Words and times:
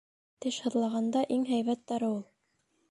Теш 0.45 0.57
һыҙлағанда 0.67 1.21
иң 1.37 1.45
һәйбәт 1.53 1.87
дарыу 1.93 2.19
ул. 2.21 2.27